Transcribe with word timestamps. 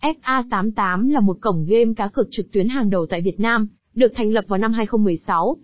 FA88 0.00 1.10
là 1.10 1.20
một 1.20 1.38
cổng 1.40 1.64
game 1.68 1.94
cá 1.96 2.08
cược 2.08 2.26
trực 2.30 2.52
tuyến 2.52 2.68
hàng 2.68 2.90
đầu 2.90 3.06
tại 3.06 3.20
Việt 3.20 3.40
Nam, 3.40 3.68
được 3.94 4.12
thành 4.14 4.32
lập 4.32 4.44
vào 4.48 4.58
năm 4.58 4.72
2016. 4.72 5.56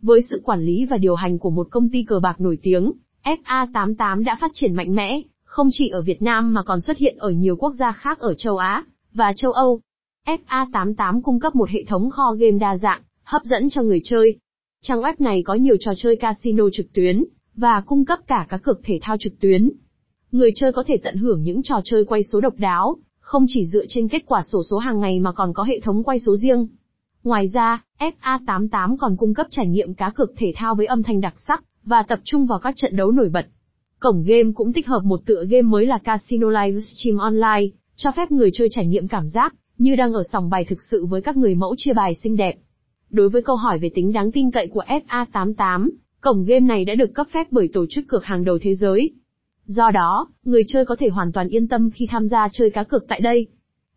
Với 0.00 0.20
sự 0.30 0.40
quản 0.44 0.64
lý 0.64 0.84
và 0.84 0.96
điều 0.96 1.14
hành 1.14 1.38
của 1.38 1.50
một 1.50 1.68
công 1.70 1.88
ty 1.88 2.02
cờ 2.02 2.20
bạc 2.20 2.40
nổi 2.40 2.58
tiếng, 2.62 2.92
FA88 3.24 4.24
đã 4.24 4.36
phát 4.40 4.50
triển 4.54 4.74
mạnh 4.74 4.94
mẽ, 4.94 5.20
không 5.44 5.68
chỉ 5.72 5.88
ở 5.88 6.02
Việt 6.02 6.22
Nam 6.22 6.54
mà 6.54 6.62
còn 6.62 6.80
xuất 6.80 6.98
hiện 6.98 7.16
ở 7.18 7.30
nhiều 7.30 7.56
quốc 7.56 7.72
gia 7.72 7.92
khác 7.92 8.18
ở 8.18 8.34
châu 8.34 8.56
Á 8.56 8.84
và 9.14 9.32
châu 9.36 9.52
Âu. 9.52 9.80
FA88 10.26 11.22
cung 11.22 11.40
cấp 11.40 11.54
một 11.54 11.70
hệ 11.70 11.84
thống 11.84 12.10
kho 12.10 12.32
game 12.32 12.58
đa 12.58 12.76
dạng, 12.76 13.02
hấp 13.24 13.44
dẫn 13.44 13.70
cho 13.70 13.82
người 13.82 14.00
chơi. 14.04 14.38
Trang 14.82 15.00
web 15.00 15.14
này 15.18 15.42
có 15.42 15.54
nhiều 15.54 15.76
trò 15.80 15.92
chơi 15.96 16.16
casino 16.16 16.64
trực 16.72 16.92
tuyến 16.92 17.24
và 17.56 17.80
cung 17.80 18.04
cấp 18.04 18.18
cả 18.26 18.46
cá 18.48 18.56
cược 18.56 18.80
thể 18.84 18.98
thao 19.02 19.16
trực 19.20 19.40
tuyến. 19.40 19.70
Người 20.32 20.50
chơi 20.54 20.72
có 20.72 20.84
thể 20.86 20.96
tận 20.96 21.16
hưởng 21.16 21.42
những 21.42 21.62
trò 21.62 21.80
chơi 21.84 22.04
quay 22.04 22.22
số 22.22 22.40
độc 22.40 22.54
đáo, 22.58 22.96
không 23.24 23.44
chỉ 23.48 23.66
dựa 23.66 23.84
trên 23.88 24.08
kết 24.08 24.22
quả 24.26 24.42
sổ 24.42 24.62
số 24.70 24.78
hàng 24.78 25.00
ngày 25.00 25.20
mà 25.20 25.32
còn 25.32 25.52
có 25.52 25.62
hệ 25.62 25.80
thống 25.80 26.02
quay 26.04 26.20
số 26.20 26.36
riêng. 26.36 26.68
Ngoài 27.24 27.48
ra, 27.48 27.84
FA88 27.98 28.96
còn 28.96 29.16
cung 29.16 29.34
cấp 29.34 29.46
trải 29.50 29.66
nghiệm 29.66 29.94
cá 29.94 30.10
cược 30.10 30.32
thể 30.36 30.52
thao 30.56 30.74
với 30.74 30.86
âm 30.86 31.02
thanh 31.02 31.20
đặc 31.20 31.34
sắc 31.46 31.64
và 31.84 32.02
tập 32.02 32.18
trung 32.24 32.46
vào 32.46 32.58
các 32.58 32.74
trận 32.76 32.96
đấu 32.96 33.10
nổi 33.10 33.28
bật. 33.28 33.46
Cổng 34.00 34.24
game 34.26 34.52
cũng 34.54 34.72
tích 34.72 34.86
hợp 34.86 35.00
một 35.04 35.20
tựa 35.26 35.44
game 35.44 35.62
mới 35.62 35.86
là 35.86 35.98
Casino 35.98 36.48
Livestream 36.48 37.18
Online, 37.18 37.66
cho 37.96 38.10
phép 38.16 38.32
người 38.32 38.50
chơi 38.54 38.68
trải 38.70 38.86
nghiệm 38.86 39.08
cảm 39.08 39.28
giác 39.28 39.54
như 39.78 39.96
đang 39.96 40.12
ở 40.12 40.22
sòng 40.32 40.50
bài 40.50 40.64
thực 40.64 40.82
sự 40.82 41.06
với 41.06 41.22
các 41.22 41.36
người 41.36 41.54
mẫu 41.54 41.74
chia 41.78 41.92
bài 41.92 42.14
xinh 42.14 42.36
đẹp. 42.36 42.54
Đối 43.10 43.28
với 43.28 43.42
câu 43.42 43.56
hỏi 43.56 43.78
về 43.78 43.90
tính 43.94 44.12
đáng 44.12 44.32
tin 44.32 44.50
cậy 44.50 44.66
của 44.66 44.82
FA88, 45.08 45.88
cổng 46.20 46.44
game 46.44 46.60
này 46.60 46.84
đã 46.84 46.94
được 46.94 47.14
cấp 47.14 47.26
phép 47.32 47.46
bởi 47.50 47.68
tổ 47.72 47.86
chức 47.90 48.04
cược 48.08 48.24
hàng 48.24 48.44
đầu 48.44 48.58
thế 48.62 48.74
giới. 48.74 49.10
Do 49.66 49.90
đó, 49.90 50.28
người 50.44 50.62
chơi 50.68 50.84
có 50.84 50.96
thể 50.98 51.08
hoàn 51.08 51.32
toàn 51.32 51.48
yên 51.48 51.68
tâm 51.68 51.90
khi 51.90 52.06
tham 52.10 52.28
gia 52.28 52.48
chơi 52.52 52.70
cá 52.70 52.84
cược 52.84 53.08
tại 53.08 53.20
đây. 53.20 53.46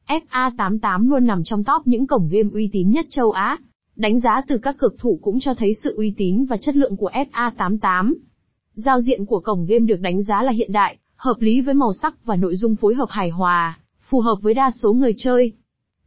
FA88 0.07 1.09
luôn 1.09 1.25
nằm 1.25 1.43
trong 1.43 1.63
top 1.63 1.87
những 1.87 2.07
cổng 2.07 2.29
game 2.31 2.49
uy 2.53 2.69
tín 2.73 2.89
nhất 2.89 3.05
châu 3.09 3.31
Á. 3.31 3.57
Đánh 3.95 4.19
giá 4.19 4.41
từ 4.47 4.57
các 4.57 4.75
cực 4.79 4.95
thủ 4.99 5.19
cũng 5.21 5.39
cho 5.39 5.53
thấy 5.53 5.73
sự 5.83 5.95
uy 5.97 6.13
tín 6.17 6.45
và 6.45 6.57
chất 6.57 6.75
lượng 6.75 6.97
của 6.97 7.09
FA88. 7.13 8.13
Giao 8.73 9.01
diện 9.01 9.25
của 9.25 9.39
cổng 9.39 9.65
game 9.65 9.85
được 9.85 9.99
đánh 9.99 10.23
giá 10.23 10.43
là 10.43 10.51
hiện 10.51 10.71
đại, 10.71 10.97
hợp 11.15 11.35
lý 11.39 11.61
với 11.61 11.73
màu 11.73 11.93
sắc 11.93 12.25
và 12.25 12.35
nội 12.35 12.55
dung 12.55 12.75
phối 12.75 12.95
hợp 12.95 13.09
hài 13.09 13.29
hòa, 13.29 13.79
phù 14.09 14.19
hợp 14.19 14.35
với 14.41 14.53
đa 14.53 14.71
số 14.71 14.93
người 14.93 15.13
chơi. 15.17 15.53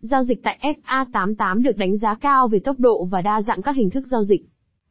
Giao 0.01 0.25
dịch 0.25 0.43
tại 0.43 0.75
FA88 0.85 1.63
được 1.63 1.77
đánh 1.77 1.97
giá 1.97 2.15
cao 2.15 2.49
về 2.49 2.59
tốc 2.59 2.81
độ 2.81 3.05
và 3.05 3.23
đa 3.23 3.43
dạng 3.43 3.63
các 3.63 3.77
hình 3.77 3.91
thức 3.91 4.05
giao 4.11 4.25
dịch. 4.25 4.43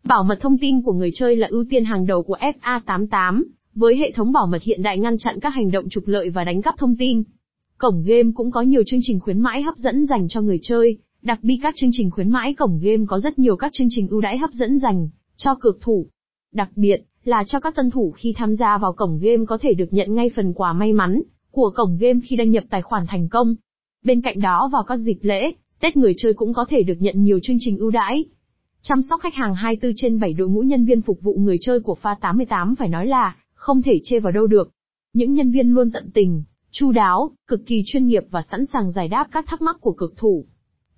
Bảo 0.03 0.23
mật 0.23 0.37
thông 0.41 0.57
tin 0.57 0.81
của 0.81 0.93
người 0.93 1.11
chơi 1.13 1.35
là 1.35 1.47
ưu 1.47 1.65
tiên 1.69 1.85
hàng 1.85 2.05
đầu 2.05 2.23
của 2.23 2.37
FA88, 2.61 3.43
với 3.79 3.95
hệ 3.95 4.11
thống 4.11 4.31
bảo 4.31 4.47
mật 4.47 4.63
hiện 4.63 4.81
đại 4.81 4.99
ngăn 4.99 5.17
chặn 5.17 5.39
các 5.39 5.49
hành 5.49 5.71
động 5.71 5.89
trục 5.89 6.07
lợi 6.07 6.29
và 6.29 6.43
đánh 6.43 6.61
cắp 6.61 6.77
thông 6.77 6.95
tin. 6.99 7.23
Cổng 7.77 8.03
game 8.03 8.31
cũng 8.35 8.51
có 8.51 8.61
nhiều 8.61 8.81
chương 8.85 8.99
trình 9.03 9.19
khuyến 9.19 9.39
mãi 9.39 9.61
hấp 9.61 9.77
dẫn 9.77 10.05
dành 10.05 10.27
cho 10.29 10.41
người 10.41 10.59
chơi, 10.61 10.97
đặc 11.21 11.39
biệt 11.41 11.59
các 11.61 11.73
chương 11.77 11.89
trình 11.93 12.11
khuyến 12.11 12.29
mãi 12.29 12.53
cổng 12.53 12.79
game 12.83 13.05
có 13.07 13.19
rất 13.19 13.39
nhiều 13.39 13.55
các 13.55 13.73
chương 13.73 13.87
trình 13.89 14.07
ưu 14.07 14.21
đãi 14.21 14.37
hấp 14.37 14.49
dẫn 14.51 14.79
dành 14.79 15.09
cho 15.37 15.55
cược 15.55 15.81
thủ. 15.81 16.05
Đặc 16.53 16.69
biệt 16.75 16.97
là 17.23 17.43
cho 17.47 17.59
các 17.59 17.75
tân 17.75 17.91
thủ 17.91 18.11
khi 18.11 18.33
tham 18.37 18.55
gia 18.55 18.77
vào 18.77 18.93
cổng 18.93 19.19
game 19.21 19.45
có 19.47 19.57
thể 19.61 19.73
được 19.73 19.93
nhận 19.93 20.15
ngay 20.15 20.31
phần 20.35 20.53
quà 20.53 20.73
may 20.73 20.93
mắn 20.93 21.21
của 21.51 21.71
cổng 21.75 21.97
game 21.99 22.19
khi 22.23 22.35
đăng 22.35 22.49
nhập 22.49 22.63
tài 22.69 22.81
khoản 22.81 23.05
thành 23.07 23.27
công. 23.29 23.55
Bên 24.05 24.21
cạnh 24.21 24.39
đó 24.39 24.69
vào 24.73 24.83
các 24.83 24.97
dịp 24.97 25.17
lễ, 25.21 25.51
Tết 25.79 25.97
người 25.97 26.13
chơi 26.17 26.33
cũng 26.33 26.53
có 26.53 26.65
thể 26.69 26.83
được 26.83 26.97
nhận 26.99 27.23
nhiều 27.23 27.39
chương 27.43 27.57
trình 27.59 27.77
ưu 27.77 27.91
đãi. 27.91 28.25
Chăm 28.81 29.01
sóc 29.09 29.21
khách 29.21 29.33
hàng 29.33 29.55
24 29.55 29.93
trên 29.95 30.19
7 30.19 30.33
đội 30.33 30.49
ngũ 30.49 30.61
nhân 30.61 30.85
viên 30.85 31.01
phục 31.01 31.21
vụ 31.21 31.33
người 31.39 31.57
chơi 31.61 31.79
của 31.79 31.95
pha 31.95 32.15
88 32.21 32.75
phải 32.75 32.89
nói 32.89 33.07
là 33.07 33.35
không 33.59 33.81
thể 33.81 33.99
chê 34.03 34.19
vào 34.19 34.31
đâu 34.31 34.47
được. 34.47 34.71
Những 35.13 35.33
nhân 35.33 35.51
viên 35.51 35.73
luôn 35.73 35.91
tận 35.91 36.09
tình, 36.13 36.43
chu 36.71 36.91
đáo, 36.91 37.31
cực 37.47 37.65
kỳ 37.65 37.83
chuyên 37.85 38.07
nghiệp 38.07 38.23
và 38.31 38.41
sẵn 38.51 38.65
sàng 38.65 38.91
giải 38.91 39.07
đáp 39.07 39.27
các 39.31 39.45
thắc 39.47 39.61
mắc 39.61 39.77
của 39.81 39.91
cực 39.91 40.17
thủ. 40.17 40.45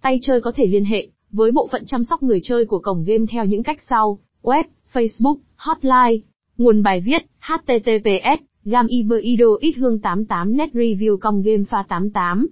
Tay 0.02 0.20
chơi 0.22 0.42
có 0.42 0.52
thể 0.56 0.66
liên 0.66 0.86
hệ 0.86 1.08
với 1.32 1.52
bộ 1.52 1.70
phận 1.72 1.84
chăm 1.86 2.04
sóc 2.04 2.24
người 2.24 2.40
chơi 2.44 2.66
của 2.66 2.80
cổng 2.80 3.04
game 3.04 3.26
theo 3.30 3.46
những 3.46 3.64
cách 3.64 3.80
sau: 3.90 4.20
web, 4.42 4.64
Facebook, 4.94 5.38
hotline. 5.56 6.26
Nguồn 6.58 6.84
bài 6.84 7.02
viết: 7.02 7.22
https 7.40 8.42
gamiverido 8.66 9.48
ít 9.60 9.72
hương 9.72 10.00
88 10.00 10.58
net 10.58 10.70
review 10.74 11.18
cổng 11.18 11.42
game 11.42 11.64
pha 11.70 11.84
88 11.90 12.48